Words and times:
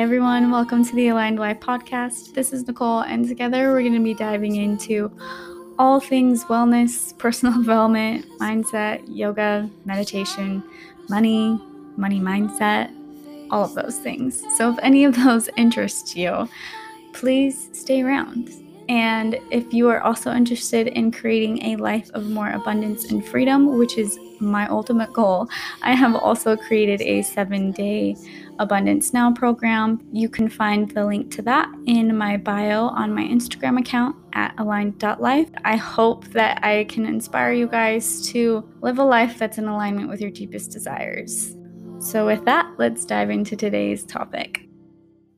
everyone, 0.00 0.50
welcome 0.50 0.82
to 0.82 0.94
the 0.94 1.08
Aligned 1.08 1.38
Life 1.38 1.60
podcast. 1.60 2.32
This 2.32 2.54
is 2.54 2.66
Nicole, 2.66 3.00
and 3.00 3.28
together 3.28 3.70
we're 3.70 3.82
going 3.82 3.92
to 3.92 4.00
be 4.00 4.14
diving 4.14 4.56
into 4.56 5.14
all 5.78 6.00
things 6.00 6.42
wellness, 6.44 7.16
personal 7.18 7.52
development, 7.58 8.24
mindset, 8.38 9.02
yoga, 9.06 9.68
meditation, 9.84 10.64
money, 11.10 11.60
money 11.98 12.18
mindset, 12.18 12.90
all 13.50 13.62
of 13.62 13.74
those 13.74 13.98
things. 13.98 14.42
So, 14.56 14.72
if 14.72 14.78
any 14.82 15.04
of 15.04 15.16
those 15.16 15.50
interest 15.58 16.16
you, 16.16 16.48
please 17.12 17.68
stay 17.74 18.00
around. 18.00 18.48
And 18.88 19.38
if 19.50 19.70
you 19.74 19.90
are 19.90 20.00
also 20.00 20.32
interested 20.32 20.86
in 20.86 21.12
creating 21.12 21.62
a 21.62 21.76
life 21.76 22.10
of 22.14 22.30
more 22.30 22.52
abundance 22.52 23.10
and 23.10 23.22
freedom, 23.22 23.76
which 23.76 23.98
is 23.98 24.18
my 24.40 24.66
ultimate 24.68 25.12
goal, 25.12 25.48
I 25.82 25.94
have 25.94 26.14
also 26.14 26.56
created 26.56 27.00
a 27.02 27.22
seven 27.22 27.70
day 27.72 28.16
Abundance 28.58 29.12
Now 29.12 29.32
program. 29.32 30.06
You 30.12 30.28
can 30.28 30.48
find 30.48 30.90
the 30.90 31.04
link 31.06 31.30
to 31.36 31.42
that 31.42 31.68
in 31.86 32.16
my 32.16 32.36
bio 32.36 32.88
on 32.88 33.14
my 33.14 33.22
Instagram 33.22 33.80
account 33.80 34.16
at 34.34 34.54
aligned.life. 34.58 35.50
I 35.64 35.76
hope 35.76 36.26
that 36.28 36.64
I 36.64 36.84
can 36.84 37.06
inspire 37.06 37.52
you 37.52 37.66
guys 37.66 38.26
to 38.28 38.68
live 38.82 38.98
a 38.98 39.04
life 39.04 39.38
that's 39.38 39.58
in 39.58 39.66
alignment 39.66 40.08
with 40.08 40.20
your 40.20 40.30
deepest 40.30 40.70
desires. 40.70 41.56
So, 42.00 42.26
with 42.26 42.44
that, 42.46 42.66
let's 42.78 43.04
dive 43.04 43.30
into 43.30 43.56
today's 43.56 44.04
topic. 44.04 44.62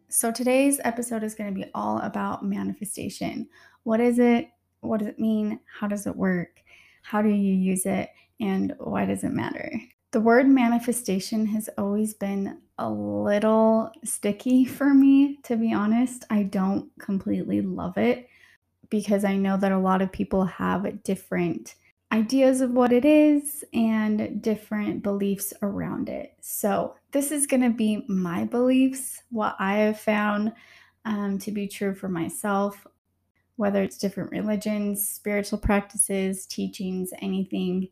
So, 0.08 0.30
today's 0.30 0.80
episode 0.84 1.22
is 1.22 1.34
going 1.34 1.52
to 1.52 1.60
be 1.60 1.70
all 1.74 1.98
about 2.00 2.44
manifestation. 2.44 3.48
What 3.84 4.00
is 4.00 4.18
it? 4.18 4.48
What 4.80 4.98
does 4.98 5.08
it 5.08 5.18
mean? 5.18 5.60
How 5.78 5.86
does 5.86 6.06
it 6.06 6.14
work? 6.14 6.60
How 7.02 7.22
do 7.22 7.28
you 7.28 7.54
use 7.54 7.86
it? 7.86 8.10
And 8.42 8.74
why 8.78 9.06
does 9.06 9.24
it 9.24 9.32
matter? 9.32 9.70
The 10.10 10.20
word 10.20 10.48
manifestation 10.48 11.46
has 11.46 11.70
always 11.78 12.12
been 12.12 12.58
a 12.76 12.90
little 12.90 13.90
sticky 14.04 14.64
for 14.66 14.92
me, 14.92 15.38
to 15.44 15.56
be 15.56 15.72
honest. 15.72 16.24
I 16.28 16.42
don't 16.42 16.90
completely 16.98 17.62
love 17.62 17.96
it 17.96 18.28
because 18.90 19.24
I 19.24 19.36
know 19.36 19.56
that 19.56 19.72
a 19.72 19.78
lot 19.78 20.02
of 20.02 20.12
people 20.12 20.44
have 20.44 21.02
different 21.04 21.76
ideas 22.10 22.60
of 22.60 22.72
what 22.72 22.92
it 22.92 23.04
is 23.04 23.64
and 23.72 24.42
different 24.42 25.02
beliefs 25.02 25.54
around 25.62 26.10
it. 26.10 26.34
So, 26.40 26.96
this 27.12 27.30
is 27.30 27.46
going 27.46 27.62
to 27.62 27.70
be 27.70 28.04
my 28.08 28.44
beliefs, 28.44 29.22
what 29.30 29.56
I 29.58 29.76
have 29.76 30.00
found 30.00 30.52
um, 31.04 31.38
to 31.38 31.52
be 31.52 31.68
true 31.68 31.94
for 31.94 32.08
myself, 32.08 32.86
whether 33.56 33.82
it's 33.82 33.98
different 33.98 34.30
religions, 34.30 35.08
spiritual 35.08 35.58
practices, 35.58 36.44
teachings, 36.46 37.12
anything. 37.22 37.88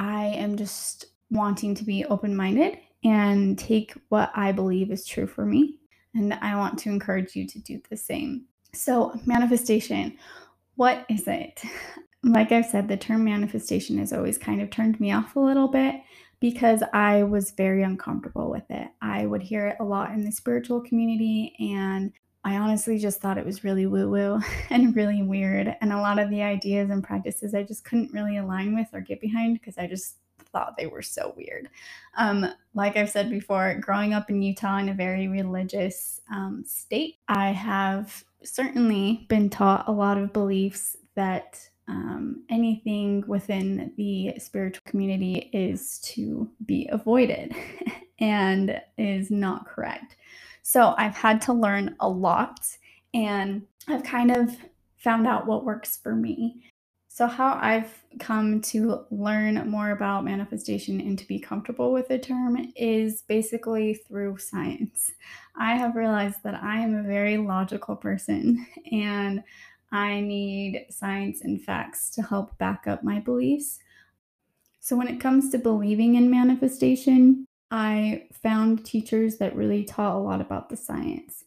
I 0.00 0.28
am 0.28 0.56
just 0.56 1.04
wanting 1.30 1.74
to 1.74 1.84
be 1.84 2.06
open 2.06 2.34
minded 2.34 2.78
and 3.04 3.58
take 3.58 3.92
what 4.08 4.32
I 4.34 4.50
believe 4.50 4.90
is 4.90 5.06
true 5.06 5.26
for 5.26 5.44
me. 5.44 5.76
And 6.14 6.32
I 6.34 6.56
want 6.56 6.78
to 6.80 6.88
encourage 6.88 7.36
you 7.36 7.46
to 7.46 7.58
do 7.60 7.82
the 7.90 7.98
same. 7.98 8.46
So, 8.72 9.12
manifestation, 9.26 10.16
what 10.76 11.04
is 11.10 11.24
it? 11.28 11.62
like 12.24 12.50
I've 12.50 12.64
said, 12.64 12.88
the 12.88 12.96
term 12.96 13.24
manifestation 13.24 13.98
has 13.98 14.12
always 14.12 14.38
kind 14.38 14.62
of 14.62 14.70
turned 14.70 14.98
me 15.00 15.12
off 15.12 15.36
a 15.36 15.40
little 15.40 15.68
bit 15.68 15.96
because 16.40 16.82
I 16.94 17.22
was 17.22 17.50
very 17.50 17.82
uncomfortable 17.82 18.50
with 18.50 18.64
it. 18.70 18.88
I 19.02 19.26
would 19.26 19.42
hear 19.42 19.66
it 19.66 19.76
a 19.80 19.84
lot 19.84 20.12
in 20.12 20.24
the 20.24 20.32
spiritual 20.32 20.80
community, 20.80 21.54
and 21.60 22.10
I 22.42 22.56
honestly 22.56 22.98
just 22.98 23.20
thought 23.20 23.38
it 23.38 23.44
was 23.44 23.64
really 23.64 23.86
woo 23.86 24.08
woo 24.08 24.40
and 24.70 24.96
really 24.96 25.22
weird. 25.22 25.76
And 25.80 25.92
a 25.92 26.00
lot 26.00 26.18
of 26.18 26.30
the 26.30 26.42
ideas 26.42 26.90
and 26.90 27.04
practices 27.04 27.54
I 27.54 27.62
just 27.62 27.84
couldn't 27.84 28.12
really 28.12 28.38
align 28.38 28.74
with 28.74 28.88
or 28.92 29.00
get 29.00 29.20
behind 29.20 29.58
because 29.60 29.76
I 29.78 29.86
just 29.86 30.16
thought 30.52 30.76
they 30.76 30.86
were 30.86 31.02
so 31.02 31.34
weird. 31.36 31.68
Um, 32.16 32.46
like 32.74 32.96
I've 32.96 33.10
said 33.10 33.30
before, 33.30 33.74
growing 33.80 34.14
up 34.14 34.30
in 34.30 34.42
Utah 34.42 34.78
in 34.78 34.88
a 34.88 34.94
very 34.94 35.28
religious 35.28 36.20
um, 36.32 36.64
state, 36.66 37.16
I 37.28 37.50
have 37.50 38.24
certainly 38.42 39.26
been 39.28 39.50
taught 39.50 39.86
a 39.86 39.92
lot 39.92 40.18
of 40.18 40.32
beliefs 40.32 40.96
that 41.14 41.68
um, 41.88 42.44
anything 42.48 43.24
within 43.26 43.92
the 43.96 44.34
spiritual 44.38 44.82
community 44.86 45.50
is 45.52 45.98
to 45.98 46.48
be 46.64 46.88
avoided 46.90 47.54
and 48.20 48.80
is 48.96 49.30
not 49.30 49.66
correct. 49.66 50.16
So 50.62 50.94
I've 50.98 51.16
had 51.16 51.40
to 51.42 51.52
learn 51.52 51.96
a 52.00 52.08
lot 52.08 52.60
and 53.14 53.62
I've 53.88 54.04
kind 54.04 54.30
of 54.30 54.56
found 54.96 55.26
out 55.26 55.46
what 55.46 55.64
works 55.64 55.96
for 55.96 56.14
me. 56.14 56.70
So, 57.12 57.26
how 57.26 57.58
I've 57.60 58.02
come 58.20 58.60
to 58.62 59.04
learn 59.10 59.68
more 59.68 59.90
about 59.90 60.24
manifestation 60.24 61.00
and 61.00 61.18
to 61.18 61.26
be 61.26 61.40
comfortable 61.40 61.92
with 61.92 62.08
the 62.08 62.18
term 62.18 62.72
is 62.76 63.22
basically 63.22 63.94
through 63.94 64.38
science. 64.38 65.10
I 65.56 65.74
have 65.74 65.96
realized 65.96 66.42
that 66.44 66.54
I 66.62 66.78
am 66.78 66.94
a 66.94 67.02
very 67.02 67.36
logical 67.36 67.96
person 67.96 68.64
and 68.92 69.42
I 69.90 70.20
need 70.20 70.86
science 70.88 71.40
and 71.42 71.60
facts 71.60 72.10
to 72.10 72.22
help 72.22 72.56
back 72.58 72.86
up 72.86 73.02
my 73.02 73.18
beliefs. 73.18 73.80
So, 74.78 74.96
when 74.96 75.08
it 75.08 75.20
comes 75.20 75.50
to 75.50 75.58
believing 75.58 76.14
in 76.14 76.30
manifestation, 76.30 77.44
I 77.70 78.26
found 78.42 78.84
teachers 78.84 79.36
that 79.38 79.54
really 79.54 79.84
taught 79.84 80.16
a 80.16 80.18
lot 80.18 80.40
about 80.40 80.68
the 80.68 80.76
science. 80.76 81.44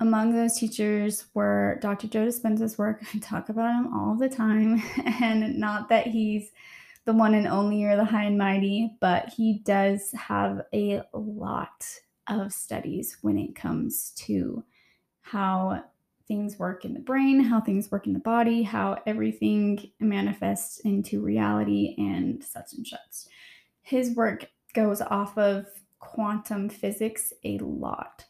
Among 0.00 0.34
those 0.34 0.58
teachers 0.58 1.26
were 1.34 1.78
Dr. 1.80 2.08
Joe 2.08 2.26
Dispenza's 2.26 2.76
work. 2.76 3.02
I 3.14 3.18
talk 3.18 3.48
about 3.48 3.74
him 3.74 3.94
all 3.94 4.14
the 4.14 4.28
time, 4.28 4.82
and 5.04 5.58
not 5.58 5.88
that 5.88 6.06
he's 6.06 6.50
the 7.06 7.12
one 7.12 7.34
and 7.34 7.46
only 7.46 7.84
or 7.84 7.96
the 7.96 8.04
high 8.04 8.24
and 8.24 8.38
mighty, 8.38 8.96
but 9.00 9.28
he 9.28 9.60
does 9.64 10.10
have 10.12 10.62
a 10.72 11.02
lot 11.12 11.86
of 12.28 12.52
studies 12.52 13.18
when 13.20 13.38
it 13.38 13.54
comes 13.54 14.12
to 14.16 14.64
how 15.20 15.82
things 16.26 16.58
work 16.58 16.84
in 16.84 16.94
the 16.94 17.00
brain, 17.00 17.40
how 17.40 17.60
things 17.60 17.90
work 17.90 18.06
in 18.06 18.14
the 18.14 18.18
body, 18.18 18.62
how 18.62 18.98
everything 19.06 19.90
manifests 20.00 20.80
into 20.80 21.20
reality, 21.20 21.94
and 21.98 22.42
such 22.42 22.72
and 22.72 22.86
such. 22.86 23.30
His 23.82 24.14
work 24.16 24.48
goes 24.74 25.00
off 25.00 25.36
of 25.38 25.66
quantum 25.98 26.68
physics 26.68 27.32
a 27.44 27.58
lot. 27.58 28.24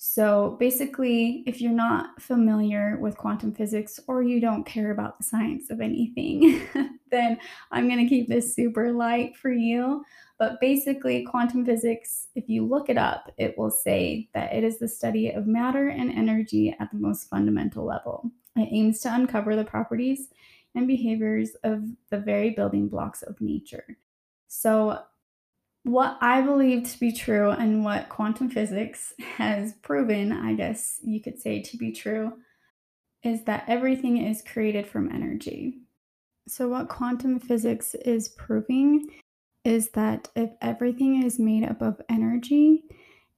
So 0.00 0.56
basically, 0.60 1.42
if 1.44 1.60
you're 1.60 1.72
not 1.72 2.22
familiar 2.22 2.96
with 3.00 3.16
quantum 3.16 3.52
physics 3.52 3.98
or 4.06 4.22
you 4.22 4.40
don't 4.40 4.64
care 4.64 4.92
about 4.92 5.18
the 5.18 5.24
science 5.24 5.70
of 5.70 5.80
anything, 5.80 6.62
then 7.10 7.36
I'm 7.72 7.88
going 7.88 7.98
to 7.98 8.08
keep 8.08 8.28
this 8.28 8.54
super 8.54 8.92
light 8.92 9.36
for 9.36 9.50
you. 9.50 10.04
But 10.38 10.60
basically, 10.60 11.24
quantum 11.24 11.66
physics, 11.66 12.28
if 12.36 12.48
you 12.48 12.64
look 12.64 12.88
it 12.88 12.96
up, 12.96 13.32
it 13.38 13.58
will 13.58 13.72
say 13.72 14.28
that 14.34 14.54
it 14.54 14.62
is 14.62 14.78
the 14.78 14.86
study 14.86 15.30
of 15.30 15.48
matter 15.48 15.88
and 15.88 16.12
energy 16.12 16.76
at 16.78 16.92
the 16.92 16.98
most 16.98 17.28
fundamental 17.28 17.84
level. 17.84 18.30
It 18.54 18.68
aims 18.70 19.00
to 19.00 19.12
uncover 19.12 19.56
the 19.56 19.64
properties 19.64 20.28
and 20.76 20.86
behaviors 20.86 21.56
of 21.64 21.82
the 22.10 22.18
very 22.18 22.50
building 22.50 22.88
blocks 22.88 23.22
of 23.22 23.40
nature. 23.40 23.98
So, 24.46 25.00
what 25.88 26.18
I 26.20 26.42
believe 26.42 26.84
to 26.90 27.00
be 27.00 27.12
true 27.12 27.50
and 27.50 27.82
what 27.82 28.10
quantum 28.10 28.50
physics 28.50 29.14
has 29.38 29.72
proven, 29.80 30.32
I 30.32 30.52
guess 30.52 31.00
you 31.02 31.22
could 31.22 31.40
say 31.40 31.62
to 31.62 31.78
be 31.78 31.92
true, 31.92 32.34
is 33.24 33.44
that 33.44 33.64
everything 33.66 34.18
is 34.18 34.42
created 34.42 34.86
from 34.86 35.10
energy. 35.10 35.78
So, 36.46 36.68
what 36.68 36.88
quantum 36.90 37.40
physics 37.40 37.94
is 37.94 38.28
proving 38.28 39.08
is 39.64 39.88
that 39.90 40.28
if 40.36 40.50
everything 40.60 41.22
is 41.22 41.38
made 41.38 41.64
up 41.64 41.80
of 41.80 42.00
energy, 42.10 42.84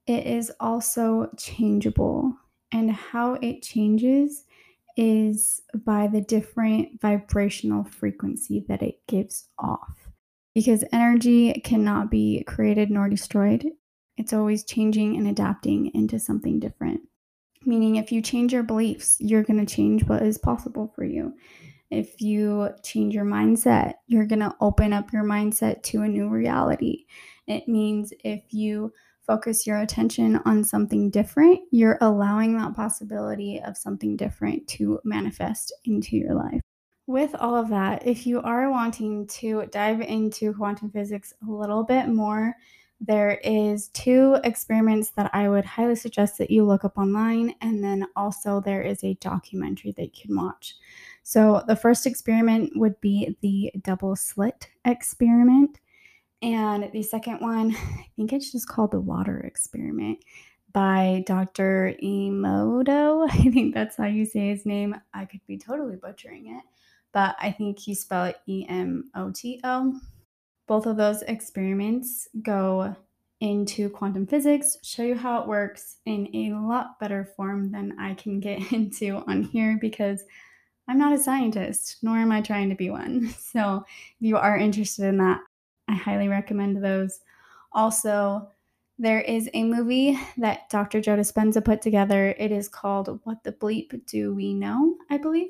it 0.05 0.27
is 0.27 0.51
also 0.59 1.29
changeable. 1.37 2.35
And 2.73 2.91
how 2.91 3.35
it 3.35 3.61
changes 3.61 4.43
is 4.97 5.61
by 5.85 6.07
the 6.07 6.21
different 6.21 6.99
vibrational 6.99 7.85
frequency 7.85 8.65
that 8.67 8.81
it 8.81 8.99
gives 9.07 9.47
off 9.57 10.00
because 10.53 10.83
energy 10.91 11.53
cannot 11.63 12.11
be 12.11 12.43
created 12.45 12.89
nor 12.89 13.09
destroyed. 13.09 13.65
It's 14.17 14.33
always 14.33 14.63
changing 14.63 15.15
and 15.17 15.27
adapting 15.27 15.91
into 15.93 16.19
something 16.19 16.59
different. 16.59 17.01
Meaning, 17.65 17.95
if 17.95 18.11
you 18.11 18.21
change 18.21 18.53
your 18.53 18.63
beliefs, 18.63 19.17
you're 19.19 19.43
going 19.43 19.63
to 19.63 19.75
change 19.75 20.03
what 20.05 20.23
is 20.23 20.37
possible 20.37 20.91
for 20.95 21.03
you. 21.03 21.33
If 21.89 22.21
you 22.21 22.69
change 22.83 23.13
your 23.13 23.25
mindset, 23.25 23.93
you're 24.07 24.25
going 24.25 24.39
to 24.39 24.55
open 24.61 24.93
up 24.93 25.13
your 25.13 25.23
mindset 25.23 25.83
to 25.83 26.01
a 26.01 26.07
new 26.07 26.29
reality. 26.29 27.05
It 27.47 27.67
means 27.67 28.13
if 28.23 28.41
you 28.51 28.93
focus 29.27 29.67
your 29.67 29.79
attention 29.79 30.37
on 30.45 30.63
something 30.63 31.09
different, 31.09 31.59
you're 31.71 31.97
allowing 32.01 32.57
that 32.57 32.75
possibility 32.75 33.61
of 33.63 33.77
something 33.77 34.15
different 34.15 34.67
to 34.69 34.99
manifest 35.03 35.73
into 35.85 36.17
your 36.17 36.33
life 36.33 36.61
with 37.07 37.35
all 37.35 37.55
of 37.55 37.69
that, 37.69 38.07
if 38.07 38.25
you 38.25 38.41
are 38.41 38.69
wanting 38.69 39.27
to 39.27 39.65
dive 39.71 40.01
into 40.01 40.53
quantum 40.53 40.91
physics 40.91 41.33
a 41.47 41.51
little 41.51 41.83
bit 41.83 42.07
more, 42.07 42.55
there 42.99 43.39
is 43.43 43.87
two 43.89 44.37
experiments 44.43 45.09
that 45.11 45.31
I 45.33 45.49
would 45.49 45.65
highly 45.65 45.95
suggest 45.95 46.37
that 46.37 46.51
you 46.51 46.63
look 46.63 46.85
up 46.85 46.97
online 46.97 47.55
and 47.61 47.83
then 47.83 48.05
also 48.15 48.61
there 48.61 48.83
is 48.83 49.03
a 49.03 49.15
documentary 49.15 49.91
that 49.93 50.03
you 50.03 50.27
can 50.27 50.35
watch. 50.35 50.75
So 51.23 51.63
the 51.67 51.75
first 51.75 52.05
experiment 52.05 52.73
would 52.75 52.99
be 53.01 53.35
the 53.41 53.71
double 53.83 54.15
slit 54.15 54.69
experiment 54.85 55.79
and 56.41 56.91
the 56.91 57.03
second 57.03 57.39
one, 57.39 57.71
I 57.75 58.05
think 58.15 58.33
it's 58.33 58.51
just 58.51 58.67
called 58.67 58.91
the 58.91 58.99
water 58.99 59.39
experiment. 59.39 60.23
by 60.73 61.23
Dr. 61.27 61.95
Emoto. 62.01 63.27
I 63.31 63.51
think 63.51 63.73
that's 63.73 63.97
how 63.97 64.05
you 64.05 64.25
say 64.25 64.49
his 64.49 64.65
name. 64.65 64.95
I 65.13 65.25
could 65.25 65.41
be 65.47 65.57
totally 65.57 65.97
butchering 65.97 66.55
it, 66.55 66.63
but 67.13 67.35
I 67.39 67.51
think 67.51 67.87
you 67.87 67.95
spell 67.95 68.25
it 68.25 68.37
E 68.47 68.65
M 68.67 69.09
O 69.15 69.31
T 69.31 69.59
O. 69.63 69.99
Both 70.67 70.85
of 70.85 70.97
those 70.97 71.21
experiments 71.23 72.27
go 72.41 72.95
into 73.41 73.89
quantum 73.89 74.27
physics, 74.27 74.77
show 74.83 75.03
you 75.03 75.15
how 75.15 75.41
it 75.41 75.47
works 75.47 75.97
in 76.05 76.29
a 76.33 76.53
lot 76.53 76.99
better 76.99 77.25
form 77.35 77.71
than 77.71 77.97
I 77.99 78.13
can 78.13 78.39
get 78.39 78.71
into 78.71 79.17
on 79.27 79.43
here 79.43 79.77
because 79.81 80.23
I'm 80.87 80.97
not 80.97 81.13
a 81.13 81.17
scientist, 81.17 81.97
nor 82.01 82.17
am 82.17 82.31
I 82.31 82.41
trying 82.41 82.69
to 82.69 82.75
be 82.75 82.89
one. 82.89 83.33
So, 83.39 83.83
if 83.87 84.27
you 84.27 84.37
are 84.37 84.57
interested 84.57 85.05
in 85.05 85.17
that, 85.17 85.41
I 85.87 85.93
highly 85.95 86.27
recommend 86.27 86.83
those. 86.83 87.19
Also, 87.73 88.49
there 88.97 89.21
is 89.21 89.49
a 89.53 89.63
movie 89.63 90.19
that 90.37 90.69
Dr. 90.69 91.01
Joe 91.01 91.17
Dispenza 91.17 91.63
put 91.63 91.81
together. 91.81 92.35
It 92.37 92.51
is 92.51 92.69
called 92.69 93.19
What 93.23 93.43
the 93.43 93.51
Bleep 93.51 94.05
Do 94.05 94.33
We 94.33 94.53
Know, 94.53 94.95
I 95.09 95.17
believe. 95.17 95.49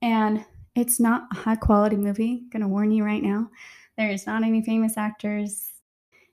And 0.00 0.44
it's 0.78 1.00
not 1.00 1.26
a 1.32 1.34
high 1.34 1.56
quality 1.56 1.96
movie, 1.96 2.44
gonna 2.50 2.68
warn 2.68 2.92
you 2.92 3.04
right 3.04 3.22
now. 3.22 3.50
There's 3.96 4.26
not 4.26 4.44
any 4.44 4.62
famous 4.62 4.96
actors. 4.96 5.72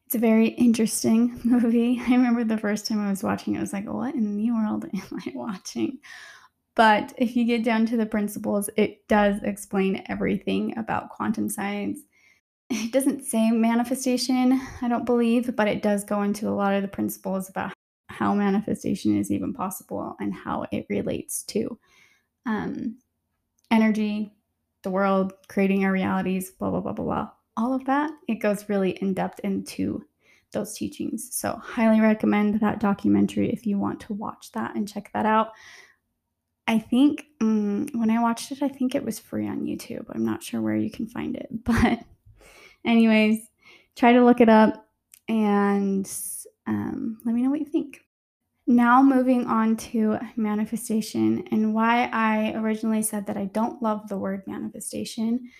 It's 0.05 0.15
a 0.15 0.19
very 0.19 0.49
interesting 0.49 1.39
movie. 1.43 1.99
I 2.05 2.11
remember 2.11 2.43
the 2.43 2.57
first 2.57 2.85
time 2.85 3.05
I 3.05 3.09
was 3.09 3.23
watching 3.23 3.55
it, 3.55 3.57
I 3.57 3.61
was 3.61 3.73
like, 3.73 3.91
what 3.91 4.13
in 4.13 4.37
the 4.37 4.51
world 4.51 4.85
am 4.93 5.19
I 5.25 5.31
watching? 5.33 5.97
But 6.75 7.13
if 7.17 7.35
you 7.35 7.45
get 7.45 7.63
down 7.63 7.85
to 7.87 7.97
the 7.97 8.05
principles, 8.05 8.69
it 8.77 9.07
does 9.07 9.41
explain 9.43 10.03
everything 10.07 10.77
about 10.77 11.09
quantum 11.09 11.49
science. 11.49 11.99
It 12.69 12.91
doesn't 12.91 13.23
say 13.23 13.49
manifestation, 13.49 14.61
I 14.81 14.87
don't 14.87 15.05
believe, 15.05 15.55
but 15.55 15.67
it 15.67 15.81
does 15.81 16.03
go 16.03 16.21
into 16.21 16.49
a 16.49 16.51
lot 16.51 16.73
of 16.73 16.81
the 16.81 16.87
principles 16.87 17.49
about 17.49 17.73
how 18.09 18.35
manifestation 18.35 19.17
is 19.17 19.31
even 19.31 19.53
possible 19.53 20.15
and 20.19 20.33
how 20.33 20.65
it 20.71 20.85
relates 20.89 21.43
to 21.43 21.79
um, 22.45 22.97
energy, 23.71 24.34
the 24.85 24.91
world, 24.91 25.33
creating 25.49 25.83
our 25.83 25.91
realities, 25.91 26.51
blah, 26.51 26.69
blah, 26.69 26.79
blah, 26.79 26.93
blah, 26.93 27.03
blah. 27.05 27.29
All 27.57 27.73
of 27.73 27.83
that, 27.85 28.11
it 28.29 28.35
goes 28.35 28.69
really 28.69 28.91
in 29.01 29.13
depth 29.13 29.39
into 29.39 30.05
those 30.53 30.73
teachings. 30.73 31.35
So, 31.35 31.59
highly 31.61 31.99
recommend 31.99 32.61
that 32.61 32.79
documentary 32.79 33.51
if 33.51 33.65
you 33.65 33.77
want 33.77 33.99
to 34.01 34.13
watch 34.13 34.53
that 34.53 34.75
and 34.75 34.87
check 34.87 35.11
that 35.13 35.25
out. 35.25 35.49
I 36.67 36.79
think 36.79 37.25
um, 37.41 37.87
when 37.93 38.09
I 38.09 38.21
watched 38.21 38.51
it, 38.51 38.63
I 38.63 38.69
think 38.69 38.95
it 38.95 39.03
was 39.03 39.19
free 39.19 39.47
on 39.47 39.65
YouTube. 39.65 40.05
I'm 40.09 40.25
not 40.25 40.41
sure 40.41 40.61
where 40.61 40.77
you 40.77 40.89
can 40.89 41.07
find 41.07 41.35
it. 41.35 41.49
But, 41.65 41.99
anyways, 42.85 43.39
try 43.95 44.13
to 44.13 44.23
look 44.23 44.39
it 44.39 44.49
up 44.49 44.87
and 45.27 46.09
um, 46.67 47.19
let 47.25 47.35
me 47.35 47.41
know 47.41 47.49
what 47.49 47.59
you 47.59 47.65
think. 47.65 48.01
Now, 48.67 49.03
moving 49.03 49.45
on 49.45 49.77
to 49.77 50.17
manifestation 50.35 51.47
and 51.51 51.73
why 51.75 52.09
I 52.11 52.53
originally 52.55 53.03
said 53.03 53.27
that 53.27 53.37
I 53.37 53.45
don't 53.45 53.81
love 53.81 54.09
the 54.09 54.17
word 54.17 54.41
manifestation 54.47 55.51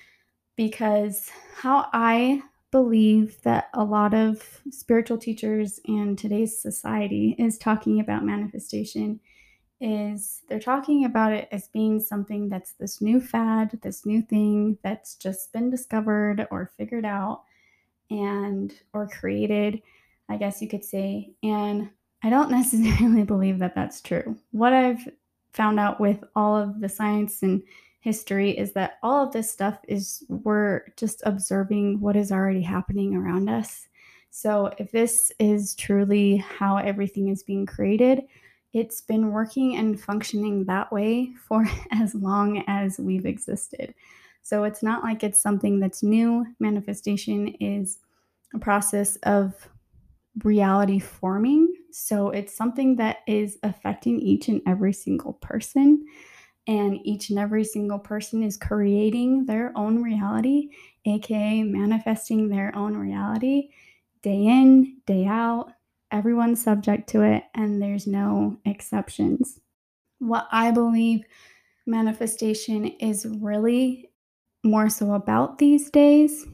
because 0.56 1.30
how 1.56 1.88
I 1.94 2.42
believe 2.72 3.40
that 3.44 3.70
a 3.76 3.84
lot 3.84 4.16
of 4.16 4.62
spiritual 4.72 5.20
teachers 5.20 5.80
and 5.86 6.18
today's 6.18 6.60
society 6.60 7.36
is 7.38 7.60
talking 7.60 8.00
about 8.00 8.26
manifestation 8.26 9.20
is 9.80 10.42
they're 10.50 10.60
talking 10.60 11.06
about 11.06 11.32
it 11.32 11.48
as 11.52 11.68
being 11.68 12.00
something 12.00 12.50
that's 12.50 12.74
this 12.74 13.02
new 13.02 13.22
fad, 13.22 13.78
this 13.84 14.06
new 14.06 14.22
thing 14.22 14.80
that's 14.84 15.16
just 15.16 15.54
been 15.54 15.70
discovered 15.70 16.48
or 16.50 16.72
figured 16.76 17.06
out 17.06 17.44
and 18.10 18.74
or 18.94 19.08
created, 19.08 19.82
I 20.28 20.38
guess 20.38 20.60
you 20.62 20.68
could 20.68 20.84
say. 20.84 21.34
And 21.44 21.92
I 22.24 22.30
don't 22.30 22.52
necessarily 22.60 23.24
believe 23.24 23.60
that 23.60 23.76
that's 23.76 24.02
true. 24.02 24.38
What 24.52 24.74
I've 24.74 25.08
found 25.54 25.80
out 25.80 26.00
with 26.00 26.24
all 26.36 26.56
of 26.58 26.82
the 26.82 26.90
science 26.90 27.42
and 27.42 27.64
history 28.02 28.52
is 28.52 28.72
that 28.74 29.00
all 29.02 29.26
of 29.26 29.34
this 29.34 29.52
stuff 29.52 29.80
is 29.88 30.24
we're 30.30 30.84
just 30.96 31.24
observing 31.26 32.00
what 32.00 32.16
is 32.16 32.32
already 32.32 32.62
happening 32.62 33.16
around 33.16 33.50
us. 33.50 33.88
So 34.30 34.72
if 34.78 34.92
this 34.92 35.32
is 35.40 35.76
truly 35.76 36.38
how 36.38 36.78
everything 36.78 37.30
is 37.30 37.42
being 37.42 37.66
created, 37.66 38.24
it's 38.74 39.00
been 39.00 39.32
working 39.32 39.78
and 39.78 40.00
functioning 40.00 40.66
that 40.66 40.92
way 40.92 41.34
for 41.48 41.66
as 41.92 42.14
long 42.14 42.64
as 42.68 43.00
we've 43.00 43.26
existed. 43.26 43.96
So 44.44 44.66
it's 44.66 44.84
not 44.84 45.04
like 45.04 45.24
it's 45.24 45.42
something 45.42 45.80
that's 45.80 46.04
new. 46.04 46.46
Manifestation 46.60 47.48
is 47.60 48.00
a 48.54 48.60
process 48.60 49.16
of 49.24 49.54
reality 50.44 51.00
forming. 51.00 51.75
So 51.98 52.30
it's 52.30 52.54
something 52.54 52.98
that 52.98 53.20
is 53.26 53.58
affecting 53.64 54.20
each 54.20 54.50
and 54.50 54.62
every 54.68 54.92
single 54.92 55.32
person. 55.32 56.06
And 56.68 57.00
each 57.04 57.30
and 57.30 57.40
every 57.40 57.64
single 57.64 58.00
person 58.00 58.44
is 58.44 58.58
creating 58.58 59.46
their 59.46 59.72
own 59.78 60.04
reality, 60.04 60.72
aka 61.06 61.64
manifesting 61.64 62.50
their 62.50 62.76
own 62.76 62.98
reality 62.98 63.70
day 64.24 64.44
in, 64.44 64.98
day 65.06 65.26
out, 65.26 65.72
everyone's 66.12 66.62
subject 66.62 67.08
to 67.12 67.22
it 67.22 67.44
and 67.54 67.82
there's 67.82 68.08
no 68.08 68.58
exceptions. 68.66 69.62
What 70.20 70.48
I 70.52 70.72
believe 70.72 71.24
manifestation 71.86 72.88
is 73.00 73.26
really 73.40 74.10
more 74.66 74.90
so 74.90 75.14
about 75.14 75.60
these 75.60 75.90
days 75.92 76.46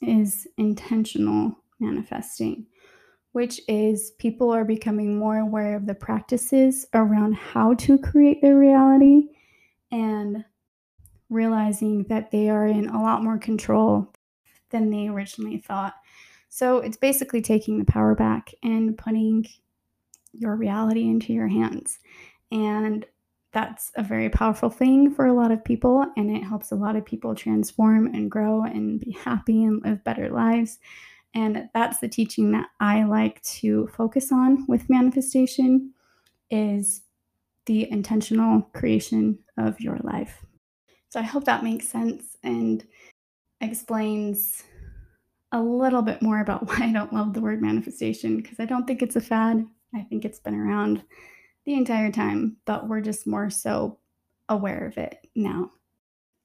is 0.00 0.46
intentional 0.56 1.58
manifesting, 1.80 2.66
which 3.32 3.60
is 3.68 4.12
people 4.18 4.50
are 4.50 4.64
becoming 4.64 5.18
more 5.18 5.38
aware 5.38 5.76
of 5.76 5.86
the 5.86 5.94
practices 5.94 6.86
around 6.94 7.34
how 7.34 7.74
to 7.74 7.98
create 7.98 8.42
their 8.42 8.56
reality 8.56 9.28
and 9.92 10.44
realizing 11.28 12.04
that 12.04 12.30
they 12.30 12.48
are 12.50 12.66
in 12.66 12.88
a 12.88 13.02
lot 13.02 13.22
more 13.22 13.38
control 13.38 14.12
than 14.70 14.90
they 14.90 15.08
originally 15.08 15.58
thought. 15.58 15.94
So 16.48 16.78
it's 16.78 16.96
basically 16.96 17.40
taking 17.40 17.78
the 17.78 17.84
power 17.84 18.14
back 18.14 18.52
and 18.62 18.98
putting 18.98 19.46
your 20.32 20.56
reality 20.56 21.08
into 21.08 21.32
your 21.32 21.48
hands. 21.48 22.00
And 22.50 23.06
that's 23.52 23.90
a 23.96 24.02
very 24.02 24.28
powerful 24.28 24.70
thing 24.70 25.12
for 25.12 25.26
a 25.26 25.32
lot 25.32 25.50
of 25.50 25.64
people, 25.64 26.06
and 26.16 26.36
it 26.36 26.42
helps 26.42 26.70
a 26.70 26.76
lot 26.76 26.96
of 26.96 27.04
people 27.04 27.34
transform 27.34 28.06
and 28.06 28.30
grow 28.30 28.62
and 28.62 29.00
be 29.00 29.12
happy 29.12 29.64
and 29.64 29.82
live 29.84 30.04
better 30.04 30.28
lives. 30.28 30.78
And 31.34 31.68
that's 31.74 32.00
the 32.00 32.08
teaching 32.08 32.50
that 32.52 32.68
I 32.80 33.04
like 33.04 33.40
to 33.42 33.88
focus 33.96 34.32
on 34.32 34.66
with 34.66 34.90
manifestation 34.90 35.92
is 36.50 37.02
the 37.66 37.90
intentional 37.90 38.62
creation 38.74 39.38
of 39.56 39.80
your 39.80 39.98
life. 40.02 40.44
So 41.08 41.20
I 41.20 41.24
hope 41.24 41.44
that 41.44 41.64
makes 41.64 41.88
sense 41.88 42.36
and 42.42 42.84
explains 43.60 44.64
a 45.52 45.60
little 45.60 46.02
bit 46.02 46.22
more 46.22 46.40
about 46.40 46.66
why 46.68 46.86
I 46.86 46.92
don't 46.92 47.12
love 47.12 47.32
the 47.32 47.40
word 47.40 47.62
manifestation 47.62 48.36
because 48.36 48.58
I 48.58 48.64
don't 48.64 48.86
think 48.86 49.02
it's 49.02 49.16
a 49.16 49.20
fad. 49.20 49.66
I 49.94 50.02
think 50.02 50.24
it's 50.24 50.40
been 50.40 50.54
around 50.54 51.02
the 51.66 51.74
entire 51.74 52.10
time, 52.10 52.56
but 52.64 52.88
we're 52.88 53.00
just 53.00 53.26
more 53.26 53.50
so 53.50 53.98
aware 54.48 54.86
of 54.86 54.98
it 54.98 55.18
now. 55.34 55.70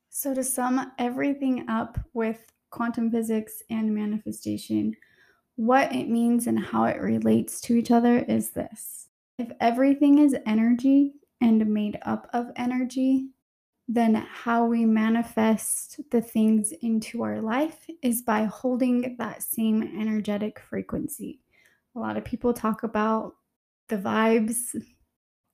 So, 0.10 0.34
to 0.34 0.44
sum 0.44 0.92
everything 0.98 1.66
up 1.70 2.00
with 2.14 2.52
quantum 2.76 3.10
physics 3.10 3.64
and 3.70 3.96
manifestation, 3.96 4.94
what 5.56 5.96
it 5.96 6.10
means 6.10 6.46
and 6.46 6.60
how 6.60 6.84
it 6.84 7.00
relates 7.00 7.62
to 7.62 7.74
each 7.74 7.90
other 7.90 8.20
is 8.20 8.52
this 8.52 9.08
if 9.38 9.50
everything 9.62 10.20
is 10.20 10.36
energy 10.46 11.14
and 11.42 11.66
made 11.68 11.98
up 12.04 12.28
of 12.34 12.52
energy, 12.58 13.30
then 13.88 14.16
how 14.16 14.66
we 14.66 14.86
manifest 14.86 16.00
the 16.12 16.22
things 16.22 16.74
into 16.82 17.24
our 17.24 17.42
life 17.42 17.86
is 18.02 18.22
by 18.22 18.46
holding 18.46 19.16
that 19.20 19.44
same 19.44 19.82
energetic 20.00 20.60
frequency. 20.60 21.40
A 21.96 22.00
lot 22.00 22.18
of 22.18 22.26
people 22.26 22.54
talk 22.54 22.84
about 22.84 23.36
the 23.90 23.98
vibes. 23.98 24.76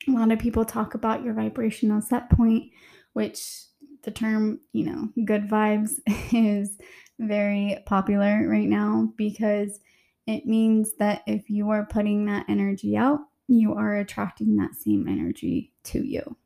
A 0.08 0.12
lot 0.12 0.32
of 0.32 0.40
people 0.40 0.66
talk 0.66 0.96
about 0.96 1.24
your 1.24 1.34
vibrational 1.34 2.02
set 2.02 2.30
point, 2.30 2.72
which 3.14 3.66
the 4.04 4.12
term, 4.12 4.60
you 4.74 4.86
know, 4.86 5.10
good 5.26 5.48
vibes 5.48 6.00
is 6.34 6.78
very 7.22 7.78
popular 7.86 8.48
right 8.48 8.68
now 8.68 9.14
because 9.16 9.80
it 10.28 10.46
means 10.46 10.94
that 11.00 11.22
if 11.28 11.50
you 11.50 11.70
are 11.70 11.86
putting 11.86 12.26
that 12.26 12.46
energy 12.48 12.96
out, 12.98 13.20
you 13.48 13.74
are 13.74 13.98
attracting 13.98 14.58
that 14.58 14.76
same 14.76 15.08
energy 15.08 15.74
to 15.84 16.06
you. 16.06 16.38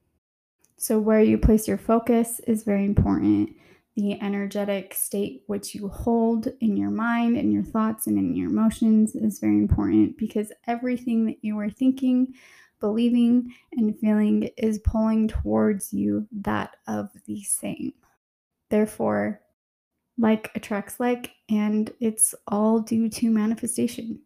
So, 0.77 1.00
where 1.00 1.22
you 1.22 1.38
place 1.38 1.67
your 1.67 1.77
focus 1.77 2.41
is 2.48 2.63
very 2.63 2.86
important. 2.86 3.55
The 3.96 4.20
energetic 4.22 4.94
state 4.94 5.44
which 5.48 5.74
you 5.74 5.88
hold 5.88 6.50
in 6.60 6.75
your 6.75 6.91
mind 6.91 7.38
and 7.38 7.53
your 7.53 7.63
thoughts 7.63 8.08
and 8.08 8.17
in 8.17 8.36
your 8.36 8.50
emotions 8.50 9.15
is 9.15 9.39
very 9.39 9.58
important 9.58 10.17
because 10.17 10.51
everything 10.67 11.25
that 11.27 11.38
you 11.41 11.58
are 11.60 11.70
thinking, 11.70 12.34
believing, 12.82 13.53
and 13.72 13.98
feeling 13.98 14.50
is 14.58 14.79
pulling 14.79 15.29
towards 15.29 15.94
you 15.94 16.27
that 16.32 16.75
of 16.88 17.10
the 17.25 17.41
same. 17.44 17.94
Therefore, 18.70 19.41
like 20.17 20.51
attracts 20.55 21.00
like, 21.00 21.31
and 21.50 21.91
it's 22.00 22.34
all 22.48 22.79
due 22.79 23.10
to 23.10 23.29
manifestation. 23.29 24.22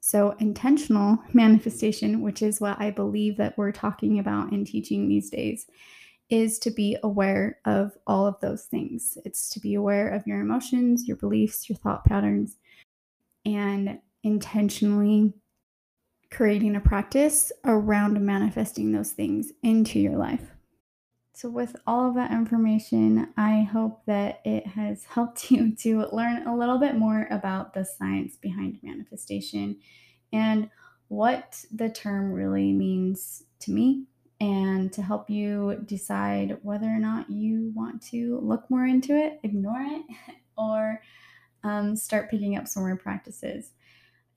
So, 0.00 0.36
intentional 0.38 1.18
manifestation, 1.32 2.22
which 2.22 2.42
is 2.42 2.60
what 2.60 2.80
I 2.80 2.90
believe 2.90 3.36
that 3.38 3.58
we're 3.58 3.72
talking 3.72 4.18
about 4.18 4.52
and 4.52 4.66
teaching 4.66 5.08
these 5.08 5.30
days, 5.30 5.66
is 6.28 6.58
to 6.60 6.70
be 6.70 6.96
aware 7.02 7.58
of 7.64 7.92
all 8.06 8.26
of 8.26 8.38
those 8.40 8.64
things. 8.64 9.18
It's 9.24 9.48
to 9.50 9.60
be 9.60 9.74
aware 9.74 10.08
of 10.08 10.26
your 10.26 10.40
emotions, 10.40 11.06
your 11.06 11.16
beliefs, 11.16 11.68
your 11.68 11.76
thought 11.76 12.04
patterns, 12.04 12.56
and 13.44 14.00
intentionally 14.22 15.34
creating 16.30 16.74
a 16.74 16.80
practice 16.80 17.52
around 17.64 18.20
manifesting 18.20 18.92
those 18.92 19.12
things 19.12 19.52
into 19.62 20.00
your 20.00 20.16
life. 20.16 20.55
So, 21.36 21.50
with 21.50 21.76
all 21.86 22.08
of 22.08 22.14
that 22.14 22.30
information, 22.30 23.28
I 23.36 23.60
hope 23.60 24.06
that 24.06 24.40
it 24.46 24.66
has 24.68 25.04
helped 25.10 25.50
you 25.50 25.76
to 25.82 26.06
learn 26.10 26.46
a 26.46 26.56
little 26.56 26.78
bit 26.78 26.94
more 26.96 27.28
about 27.30 27.74
the 27.74 27.84
science 27.84 28.36
behind 28.36 28.78
manifestation 28.82 29.76
and 30.32 30.70
what 31.08 31.62
the 31.70 31.90
term 31.90 32.32
really 32.32 32.72
means 32.72 33.42
to 33.60 33.70
me, 33.70 34.06
and 34.40 34.90
to 34.94 35.02
help 35.02 35.28
you 35.28 35.82
decide 35.84 36.56
whether 36.62 36.86
or 36.86 36.98
not 36.98 37.28
you 37.28 37.70
want 37.74 38.00
to 38.04 38.40
look 38.42 38.70
more 38.70 38.86
into 38.86 39.14
it, 39.14 39.38
ignore 39.42 39.82
it, 39.82 40.06
or 40.56 41.02
um, 41.64 41.96
start 41.96 42.30
picking 42.30 42.56
up 42.56 42.66
some 42.66 42.82
more 42.82 42.96
practices. 42.96 43.72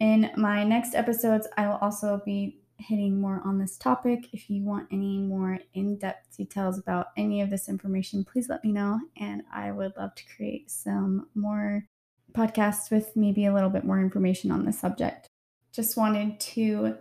In 0.02 0.32
my 0.36 0.66
next 0.66 0.96
episodes, 0.96 1.48
I 1.56 1.66
will 1.66 1.78
also 1.78 2.22
be 2.26 2.60
hitting 2.80 3.20
more 3.20 3.42
on 3.46 3.60
this 3.60 3.78
topic. 3.78 4.30
If 4.34 4.50
you 4.50 4.64
want 4.64 4.88
any 4.92 5.18
more 5.18 5.60
in 5.74 5.98
depth 5.98 6.38
details 6.38 6.78
about 6.78 7.08
any 7.18 7.42
of 7.42 7.50
this 7.50 7.70
information, 7.70 8.24
please 8.24 8.50
let 8.50 8.64
me 8.64 8.72
know. 8.72 9.00
And 9.18 9.44
I 9.54 9.72
would 9.72 9.94
love 9.98 10.16
to 10.16 10.24
create 10.36 10.72
some 10.72 11.28
more 11.36 11.86
podcasts 12.34 12.92
with 12.92 13.16
maybe 13.16 13.46
a 13.46 13.54
little 13.54 13.70
bit 13.70 13.84
more 13.84 14.00
information 14.00 14.52
on 14.52 14.66
this 14.66 14.80
subject. 14.80 15.28
Just 15.72 15.98
wanted 15.98 16.40
to 16.40 16.98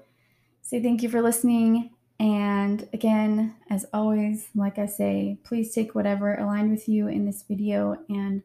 say 0.63 0.83
thank 0.83 1.03
you 1.03 1.09
for 1.09 1.23
listening. 1.23 1.91
And 2.21 2.89
again, 2.93 3.55
as 3.71 3.87
always, 3.93 4.49
like 4.55 4.79
I 4.79 4.87
say, 4.87 5.39
please 5.45 5.73
take 5.73 5.95
whatever 5.95 6.35
aligned 6.35 6.71
with 6.71 6.89
you 6.89 7.09
in 7.09 7.25
this 7.27 7.45
video 7.47 7.99
and 8.09 8.43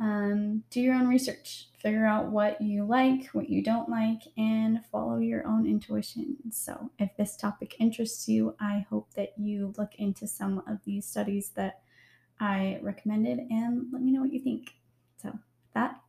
um, 0.00 0.64
do 0.70 0.80
your 0.80 0.94
own 0.94 1.06
research, 1.06 1.68
figure 1.78 2.06
out 2.06 2.26
what 2.26 2.60
you 2.60 2.84
like, 2.84 3.26
what 3.28 3.48
you 3.48 3.62
don't 3.62 3.88
like, 3.88 4.22
and 4.36 4.80
your 5.24 5.46
own 5.46 5.66
intuition. 5.66 6.36
So, 6.50 6.90
if 6.98 7.16
this 7.16 7.36
topic 7.36 7.76
interests 7.78 8.28
you, 8.28 8.54
I 8.60 8.86
hope 8.88 9.12
that 9.14 9.32
you 9.36 9.74
look 9.76 9.94
into 9.96 10.26
some 10.26 10.62
of 10.68 10.78
these 10.84 11.06
studies 11.06 11.50
that 11.56 11.80
I 12.40 12.78
recommended 12.82 13.40
and 13.50 13.86
let 13.92 14.02
me 14.02 14.12
know 14.12 14.20
what 14.20 14.32
you 14.32 14.40
think. 14.40 14.74
So, 15.20 15.38
that, 15.74 16.00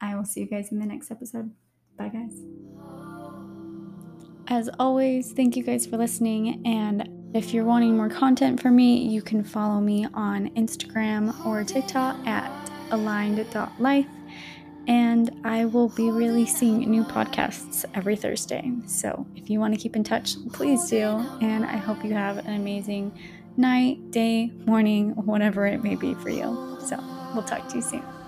I 0.00 0.16
will 0.16 0.24
see 0.24 0.40
you 0.40 0.46
guys 0.46 0.72
in 0.72 0.78
the 0.78 0.86
next 0.86 1.10
episode. 1.10 1.50
Bye, 1.96 2.08
guys. 2.08 2.34
As 4.48 4.68
always, 4.78 5.32
thank 5.32 5.56
you 5.56 5.62
guys 5.62 5.86
for 5.86 5.96
listening. 5.96 6.60
And 6.66 7.08
if 7.34 7.54
you're 7.54 7.64
wanting 7.64 7.96
more 7.96 8.08
content 8.08 8.60
from 8.60 8.76
me, 8.76 9.06
you 9.06 9.22
can 9.22 9.44
follow 9.44 9.80
me 9.80 10.06
on 10.12 10.48
Instagram 10.50 11.46
or 11.46 11.64
TikTok 11.64 12.16
at 12.26 12.50
aligned.life. 12.90 14.06
And 14.86 15.30
I 15.44 15.64
will 15.64 15.88
be 15.88 16.10
releasing 16.10 16.90
new 16.90 17.04
podcasts 17.04 17.84
every 17.94 18.16
Thursday. 18.16 18.72
So 18.86 19.26
if 19.36 19.48
you 19.48 19.60
want 19.60 19.74
to 19.74 19.80
keep 19.80 19.96
in 19.96 20.04
touch, 20.04 20.34
please 20.52 20.88
do. 20.90 21.24
And 21.40 21.64
I 21.64 21.76
hope 21.76 22.04
you 22.04 22.14
have 22.14 22.38
an 22.38 22.54
amazing 22.54 23.12
night, 23.56 24.10
day, 24.10 24.50
morning, 24.66 25.10
whatever 25.10 25.66
it 25.66 25.82
may 25.82 25.94
be 25.94 26.14
for 26.14 26.30
you. 26.30 26.78
So 26.86 26.98
we'll 27.34 27.44
talk 27.44 27.68
to 27.68 27.76
you 27.76 27.82
soon. 27.82 28.21